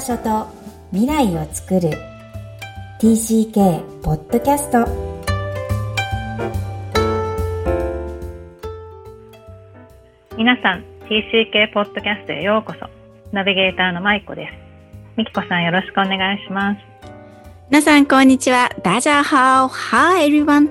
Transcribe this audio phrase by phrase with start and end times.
[0.00, 0.46] 場所と
[0.92, 1.90] 未来を作る。
[3.02, 4.86] TCK ポッドキャスト
[10.38, 12.88] 皆さん TCK ポッドキャストへようこそ。
[13.30, 14.52] ナビゲーターのまいこです。
[15.18, 16.80] みきこさんよろしくお願いします。
[17.68, 18.70] 皆さんこんにちは。
[18.82, 19.68] ダジャーハオ。
[19.68, 20.70] Hi everyone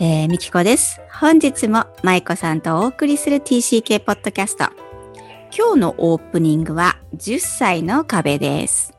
[0.00, 1.00] えー、みきこです。
[1.20, 4.85] 本日もまいこさんとお送りする TCK ポッドキャスト
[5.54, 8.96] 今日のオープニングは10歳の壁です。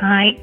[0.00, 0.40] はい。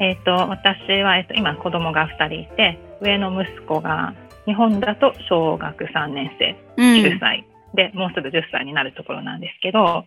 [0.00, 10.04] えっ、ー、と、私は、えっ、と、今子供が2人いて、上の息子が日本だと小学3年生、9歳、うん、で、もうすぐ10歳になるところなんですけど、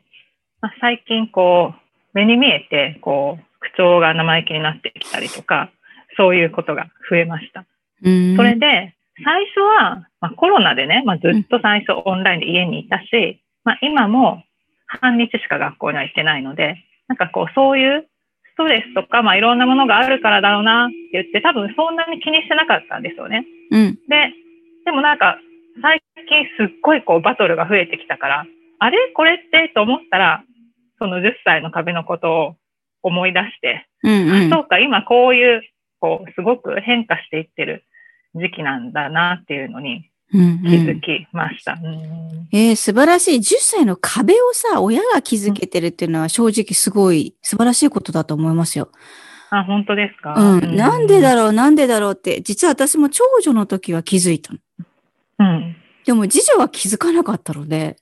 [0.61, 1.79] まあ、最近こう、
[2.13, 5.71] 目に見えて、こう、口調が生意気になってきたりとか、
[6.17, 7.65] そういうことが増えました。
[8.03, 14.41] うん、それで、最初は、まあ、コロナでね、まあ、ずっと最初オンラインで家にいたし、まあ、今も
[14.87, 18.07] 半日しか学校には行ってないので、なんかこう、そういう
[18.53, 23.45] ストレスとか、まあ、いろんなものがあるからだろうなって言って、多分そんなに気にしてなかったんですよね。
[23.69, 23.93] うん。
[24.09, 24.33] で、
[24.85, 25.37] でもなんか、
[25.83, 28.45] 最近すっごいこう、バトルが増えてきたから、
[28.79, 28.97] あれ？
[29.13, 30.43] これってと思ったら、
[30.97, 32.55] その10歳の壁のことを
[33.03, 35.61] 思い出して、うんうん、そうか、今こういう、
[35.99, 37.85] こう、すごく変化していってる
[38.33, 41.73] 時期なんだなっていうのに、気づきました。
[41.73, 43.37] うんうん、えー、素晴らしい。
[43.37, 48.89] 10歳の壁をさ、親が気づけてるっていうのは正直すごい素晴らしいことだと思いますよ。
[49.49, 50.35] あ、本当ですか？
[50.37, 50.75] うん。
[50.75, 54.59] なんでだろう、なんでだろうって、実は私も長女の時は気づいたの。
[55.39, 55.75] うん。
[56.05, 57.97] でも次女は気づかなかったので、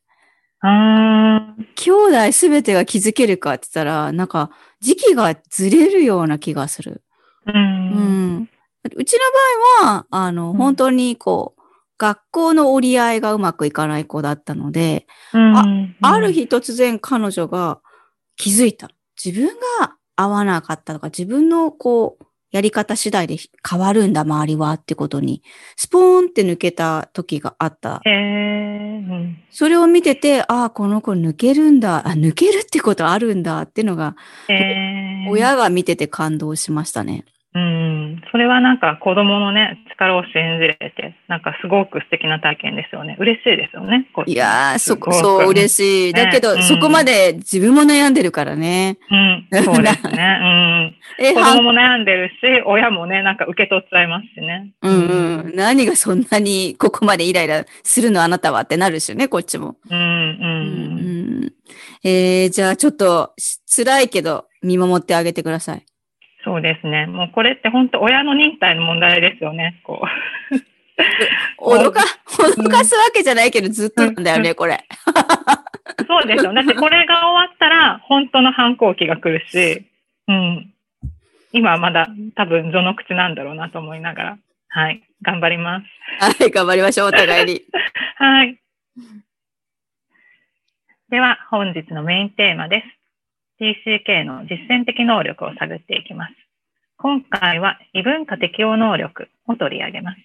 [0.59, 4.49] あ兄弟すべてが気づけるかって言ったら、なんか
[4.81, 7.03] 時期がずれるような気がする。
[7.45, 7.55] うん。
[7.55, 7.59] う
[8.39, 8.49] ん。
[8.95, 9.19] うちの
[9.81, 11.56] 場合は、あの、本当にこう、
[11.97, 15.65] 学校の折り合いがうまくいかない子だったので、あ
[16.01, 17.79] ある日突然彼女が
[18.35, 18.89] 気づいた。
[19.23, 19.47] 自分
[19.79, 25.43] が合わなかったとか、自分のこう、やり方次第で変わるんだ、周りはってことに、
[25.75, 28.01] スポーンって抜けた時があった。
[28.05, 34.15] うん、それを見てて、ああ、この子抜けるんだ、あ、抜けるってことあるんだっていうのが、
[35.29, 37.25] 親が見てて感動しましたね。
[37.53, 43.17] うん、それはなんか子供のね、力を信じれて、なんかすごく素敵な体験ですよね。
[43.19, 44.07] 嬉しいですよね。
[44.25, 46.13] いやー、そ、そう、嬉しい。
[46.13, 48.97] だけど、ね、そこまで自分も悩んでるからね。
[49.09, 50.39] うん、そうですね。
[51.19, 51.25] うん。
[51.25, 52.33] え、子供も悩んでるし、
[52.65, 54.71] 親もね、なんか受け取っちゃいますしね。
[54.81, 55.55] うんうん。
[55.55, 59.75] 何がそんなにここまでイライラするのあなたはってなるしね、こっちも。
[59.89, 60.03] うん、うん。
[60.03, 61.53] うん、
[62.03, 63.33] えー、じゃあちょっと
[63.65, 65.85] 辛いけど見守ってあげてください。
[66.43, 67.07] そうですね。
[67.07, 69.81] もうこれって本当親の忍耐の問題ですよね。
[69.83, 70.01] こ
[70.51, 70.55] う。
[71.59, 74.83] 脅か、脅かすわけじゃないけど、ずっとなんだよね、これ。
[76.07, 76.53] そうですよ。
[76.53, 79.85] だってこれが終わったら、本当の反抗期が来るし、
[80.27, 80.73] うん。
[81.51, 84.37] 今はまだ多分序の口なんだろうなと思いながら、
[84.69, 85.03] はい。
[85.21, 85.85] 頑張ります。
[86.19, 87.61] はい、頑張りましょう、お互いに。
[88.17, 88.59] はい。
[91.09, 92.96] では、本日のメインテーマです。
[93.59, 96.33] TCK の実践的能力を探っていきます。
[96.97, 100.17] 今回は異文化適応能力を取り上げます。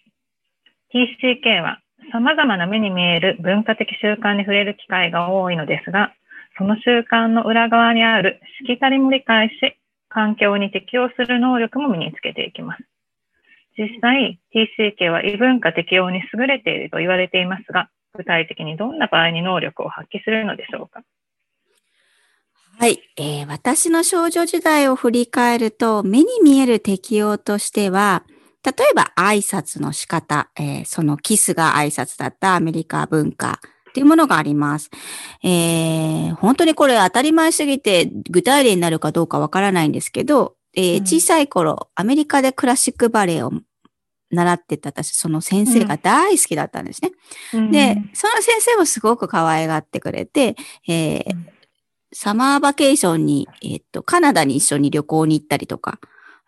[0.94, 1.80] TCK は
[2.12, 6.12] 様々な目に見える文化的習慣に触れる機会が多いのですが、
[6.58, 9.76] その習慣の裏側にあるしきたりも理解し、
[10.08, 12.84] 環境に適応する能力も身につけていきます。
[13.78, 21.02] 実際、TCK は異文化適応に優れていると言われていますが、具体的にどんな場合に能力を発揮するのでしょうか
[22.82, 28.24] はい、えー、私の少女時代を振り返ると、目に見える適応としては、
[28.64, 33.60] 例えば挨拶の仕方、えー、そのキスが挨拶だったアメリカ文化
[33.90, 34.90] っていうものがあります。
[35.44, 43.52] えー、本当にこれ当たり前すぎて具体例になるかどうかわからないんですけど、えー、小さい頃、アメリカでクラシックバレエを
[44.32, 47.12] 習ってた私、その先生が大好きだったんですね。
[47.54, 50.56] うん、で、その先生もすごく可愛がってくれて、
[50.88, 51.51] えー、
[52.12, 55.98] サマーバケーションに、えっと、カナダに一緒に旅行に行ったりとか、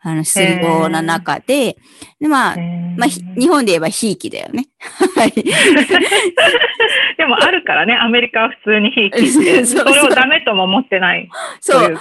[0.06, 1.78] あの、するような中で、
[2.20, 2.56] で、まあ、
[2.99, 4.69] まあ、日本で言えばひいきだよね。
[5.16, 5.32] はい。
[7.16, 11.26] でもあるからね、アメリカは普通にひいきって、 それをダメとも思ってない。
[11.61, 11.96] そう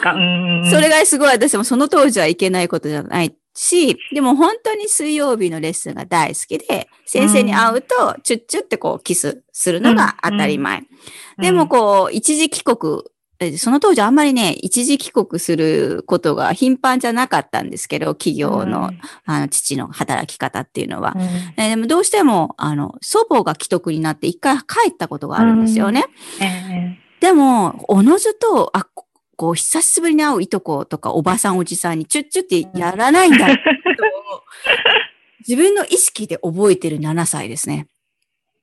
[0.66, 10.84] それがすごい私もその当時はいけないことじゃないし、でも本当に水曜日のレッスンが大好きで、先生に会うと、チュッチュってこうキスするのが当たり前。
[11.38, 13.04] でもこう、一時帰国
[13.58, 21.14] その当時あんまりね、一時帰国することが頻繁じゃなかったんですけど、企業のうん、あの父の働き方っていうのは。
[21.16, 26.06] うん、でもどうしても、あの、祖母が既得になって一回帰ったことがあるんですよね。
[26.42, 26.44] う
[26.76, 28.88] ん、でも、おのずと、あ、
[29.36, 33.48] こう、久しぶりに会ういとことかおばさんおじさんにチュッチュってやらないんだ
[35.48, 37.88] 自分の意識で覚えてる7歳ですね。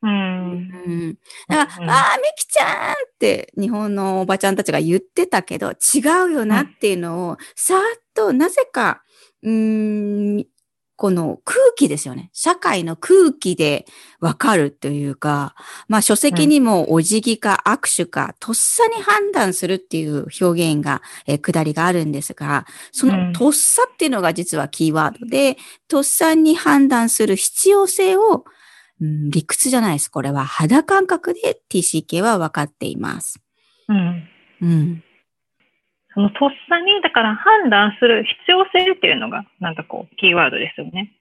[0.03, 0.11] うん。
[0.11, 1.19] うん。
[1.49, 7.82] だから、うん、ああ、みきちゃんって日本のおばちゃんたちが言ってたけど、違うよなっていうのを、さーっ
[8.14, 9.02] となぜか、
[9.43, 10.46] うん、
[10.96, 12.31] この空気ですよね。
[12.32, 13.84] 社会の空気で
[14.20, 15.55] わかるというか、
[15.88, 25.58] まあ書籍にもお辞儀か握手か、とっさに判断するっていう表現が、えー、下りがあるんですが、そのとっさっていうのが実はキーワードで、
[25.88, 28.44] とっさに判断する必要性を、
[29.00, 30.11] うん、理屈じゃないです。
[30.11, 33.41] これは肌感覚で TCK は分かっています。
[33.88, 34.29] うん。
[34.62, 35.05] うん。
[36.12, 41.12] そのとっさに、だから判断する必要性っていうのが、なんかこう、キーワードですよね。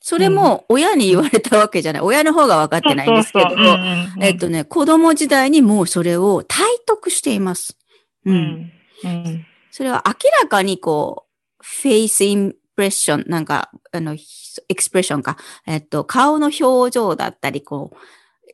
[0.00, 2.02] それも親に言われたわけじゃない。
[2.02, 3.50] うん、親の方が分かってないんですけど、
[4.20, 7.76] えっとね、子供時代にもうそれを体得しています。
[8.24, 8.72] うん。
[9.04, 15.36] うん、それは明らかにこう、フェイスインプレッション、なんか、あの、エクスプレッションか、
[15.66, 17.96] えっと、顔の表情だったり、こう、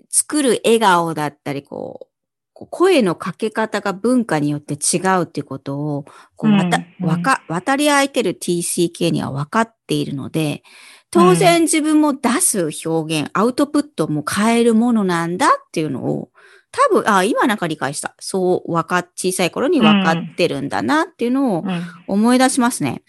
[0.09, 2.09] 作る笑顔だったり、こ
[2.55, 6.06] う、声のかけ方が文化によって違うっていうことを、
[6.37, 10.62] こう、わた、わか、渡り合えてる TCK には分かっているので、
[11.11, 16.31] 当然自分も出す表現、アウトプットも変えるものなんだっていうのを、
[16.70, 18.15] 多分、あ、今なんか理解した。
[18.19, 21.65] そう、わか、小さい頃に分かってるんだなっていうのを
[22.06, 23.03] 思い出しますね。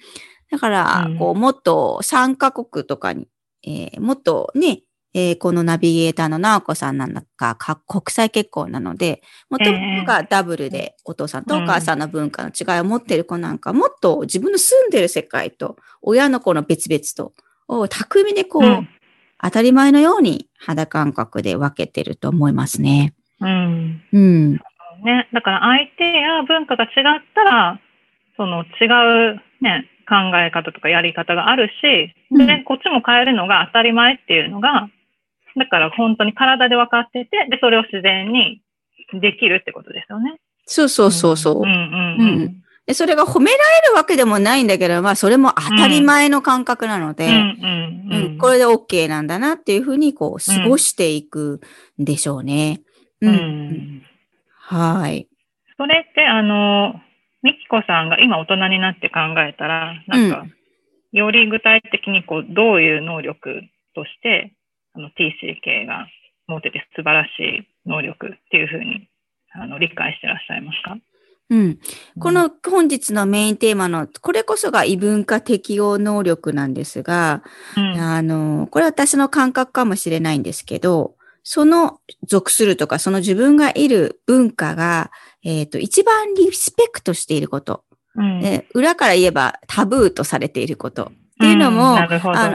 [0.52, 3.28] だから、こう、もっと3カ国とかに、
[3.66, 4.82] えー、もっとね、
[5.14, 17.34] えー、このナビゲーターの直子さんなんかか国際結婚なので、もともとがダブルでお父さんとお母さんの文化の違いを持っている子なんか、もっと自分の住んでる世界と親の子の別々と、
[17.68, 18.90] を巧みにこう、うん、
[19.42, 23.14] 当たり前のように肌感覚で分けてると思いますね。
[23.40, 24.02] うん。
[24.12, 24.54] うん。
[25.04, 25.30] ね。
[25.34, 26.92] だから相手や文化が違っ
[27.34, 27.80] たら、
[28.36, 34.90] その違うね、考え方とかやり方があるし、で、こっちも変えるのが当たり前っていうのが、
[35.58, 38.62] だから本当に体で分かってて、で、それを自然に
[39.14, 40.40] できるってことですよね。
[40.66, 41.56] そうそうそうそう。
[41.58, 51.62] うんうんうん、でそれが褒められるわけでもないんだけど、まあそれも当たり前の感覚なので、うんこれで OK なんだなっていうふうにこう過ごしていく
[52.00, 52.82] んでしょうね。
[53.22, 53.30] うん。
[53.30, 54.04] うん、
[54.60, 55.28] はい。
[55.78, 56.96] それってあの、
[57.46, 60.48] みきこさんが今大人になって考えたら、なんか、
[61.12, 63.62] より具体的にこうどういう能力
[63.94, 64.52] として
[64.96, 66.08] あの TCK が
[66.48, 69.08] 持ってて素晴らしい能力っていうふうに
[69.54, 70.98] あの理解してらっしゃいますか？
[71.52, 71.80] うん。
[72.20, 77.44] この本日のメインテーマの、これこそが異文化適応能力なんですが、
[77.78, 81.15] うん、あの、これは私の感覚かもしれないんですけど、
[81.48, 85.12] その属するとか、その自分がいる文化が、
[85.44, 87.84] えっ、ー、と、一番リスペクトしていること、
[88.16, 91.12] うん、裏から言えばタブーとされていること。
[91.36, 92.08] っていうのも、あ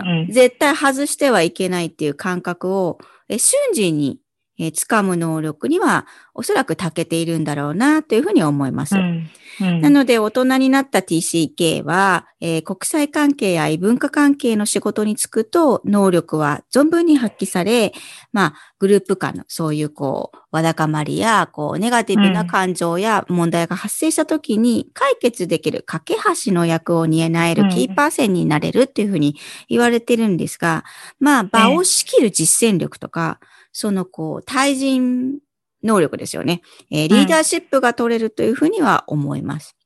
[0.02, 2.98] の、絶対外してはいけないっていう感覚を、
[3.28, 4.18] え瞬時に
[4.60, 8.94] えー、掴む能力にはおそらく長けているんだろうなというふうに思います。
[8.94, 9.30] うん。
[9.62, 17.92] うん、なので大人になった TCK は、えー、国際関係や異文化関係の仕事に就くと能力は存分に発揮され、
[18.32, 29.36] まあグループ間のそういうこう、わだかまりや、こう、ネガティブな感情や問題が発生した時に解決できる架け橋の役を担えるキーパー線になれるっていうふうに
[29.68, 30.84] 言われてるんですが、
[31.18, 33.38] まあ場を仕切る実践力とか、
[33.72, 35.38] そのこう、対人
[35.82, 36.62] 能力ですよね。
[36.90, 39.76] えー、リーダーシップが取れるというふうには思います。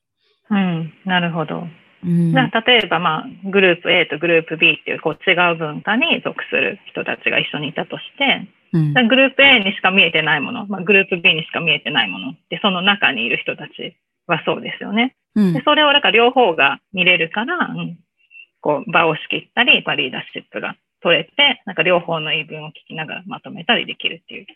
[0.50, 1.64] うん、なるほど。
[2.04, 2.42] うん、例
[2.84, 15.16] えば、まあ、グループ A とグループ B っていうこう違う文化に属する人たちが一緒にいたとして、うん、グループ A にしか見えてないもの、まあ、グループ B にしか見えてないもので、その中にいる人たちはそうですよね。
[15.34, 17.98] うん、でそれをだから両方が見れるから、うん、
[18.60, 24.46] こう場を仕切ったり、まあ、リーダーシップが取れて、なんか両方の言い分を聞きながらまとめたりできるっていう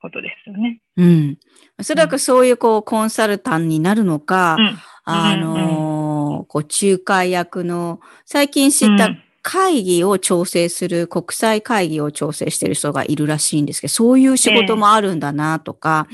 [0.00, 0.78] ことですよね。
[0.96, 1.38] うん。
[1.80, 9.10] おそらくそういうこう、コンサルタントになるのか、うん、あのー、こう、仲介役の、最近知った
[9.42, 16.06] 会議を調整する、国際会議を調整してる人がいるらしいんですけど、そういう仕事もあるんだなとか、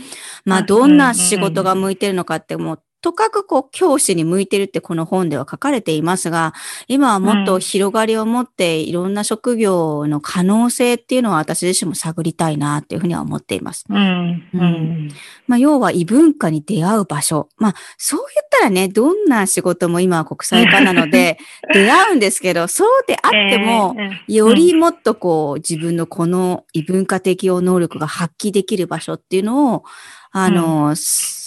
[0.47, 6.55] まあ、どんな仕事が向いてるのかってもう、とかくこう教師に向いてるってこの本では書かれていますが、
[6.87, 13.85] 今はもっと広がりを持っていろんな職業の可能性っていうのは私自身も探りたいなっていうふうには思っています。
[13.89, 14.49] うん。
[14.55, 15.09] うん、
[15.49, 17.49] まあ、要は異文化に出会う場所。
[17.57, 21.39] まあ、そう言ったらね、どんな仕事も今は国際化なので
[21.75, 23.97] 出会うんですけど、そうであっても、
[24.29, 29.85] よりもっとこう自分のこの異文化適応能力が発揮できる場所っていうのを
[30.33, 30.95] あの、うん、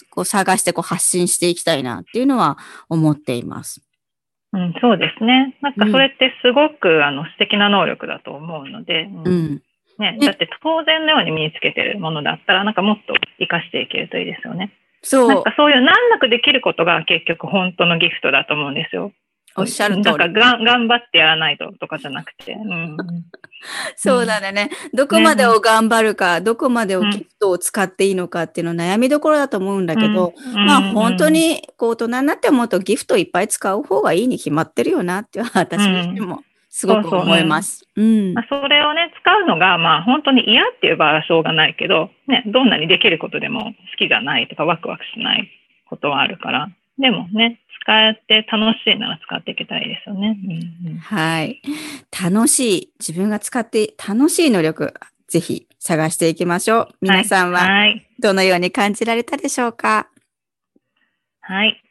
[0.10, 2.58] こう探してこう発信していきたいなっていうのは
[2.90, 3.82] 思っています。
[4.54, 5.58] うん、そうですね。
[5.62, 9.62] なんかそれってすごく、うん、あの素敵な能力だと思うので、うん、
[10.00, 14.72] ね、だって当然のように身につけてるものだったら、なんかもっと活かしていけるといいですよね。
[15.02, 15.28] そう。
[15.28, 19.12] なんかそういう難なくできることが結局本当のギフトだと思うんですよ。
[19.58, 20.06] おっしゃる通り。
[20.06, 22.54] なんかが頑張ってやらないととかじゃなくて。
[22.54, 22.98] うん、
[23.96, 24.70] そうだね。
[24.94, 36.44] どこまでを頑張るか、ね、どこまでをギフトを使っていいのかっていうのは悩みどころだと思うんだけど、うん、まあ本当にこう大人になって思うとギフトいっぱい使う方がいいに決まってるよなって私にしても。
[36.78, 37.88] すごく思います。
[37.96, 38.34] うん。
[38.34, 45.50] まあ、それをね、使うのが、まあ、本当に嫌っていう場合はしょうがないけど、ね、どんなにできることでも好きじゃないとか、ワクワクしない
[45.90, 46.68] ことはあるから、
[46.98, 50.38] でもね、使って楽しいなら使っていけたらいいですよね。
[50.44, 51.62] うんうん、はい。
[52.24, 54.94] 楽しい、自分が使って楽しい能力、
[55.28, 56.88] ぜひ探していきましょう。
[57.02, 57.68] 皆さんは、
[58.20, 60.10] どのように感じられたでしょうか、
[61.42, 61.82] はい。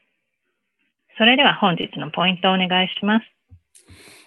[1.17, 3.27] それでは本日のポイントをお願いします。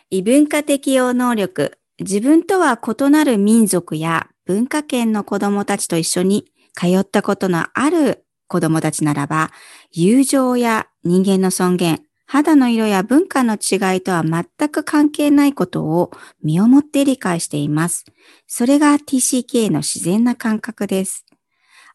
[0.10, 1.78] 異文化適応能力。
[2.00, 9.52] 自分とは異なる民族や文化圏の子供たちと一緒に通ったことのある子供たちならば、
[9.92, 16.12] 友情や人間の尊厳、肌の色や文化の違いとは全く関係ないことを
[16.44, 18.06] 身をもって理解しています。
[18.48, 21.26] それが TCK の自然な感覚です。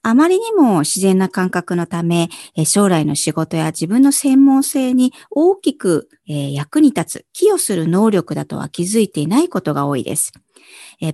[0.04, 2.28] あまりにも自然な感覚のため、
[2.64, 10.32] 将来の仕事や自分の専門性に大きく役に立つ、寄与する能力だとは気づいていないことが多いです。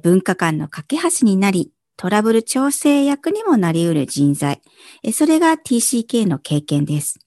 [0.02, 4.62] 文化間の架け橋になり、トラブル調整役にもなり得る人材。
[5.12, 7.20] それが TCK の経験です。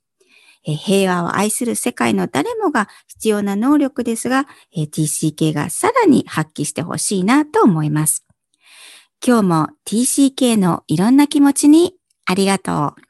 [0.63, 8.25] 平和を愛する世界の誰もが必要な能力ですが、TCK がさらに発揮してほしいなと思います。
[9.25, 13.01] 今日も TCK のいろんな気持ちにありがとう。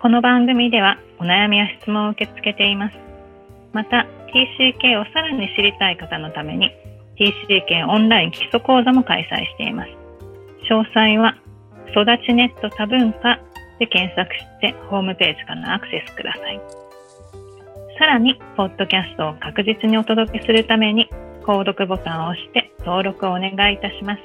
[0.00, 2.96] この番組ではお悩みや質問を受け付けています。
[3.72, 6.70] また TCK をさらに知りたい方のために
[7.18, 9.90] TCK オンライン基礎講座も開催しています。
[10.70, 11.36] 詳細は、
[11.90, 13.40] 育ちネット多文化
[13.78, 16.60] で検索してホームページからアクセスください。
[17.98, 21.08] さらに、ポッドキャストを確実にお届けするために、
[21.42, 24.22] 購読ボタンを押して登録をお願いいたします。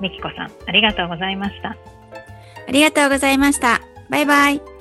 [0.00, 1.76] みきこさん、ありがとうございました。
[2.66, 3.80] ありがとうございました。
[4.08, 4.79] バイバイ。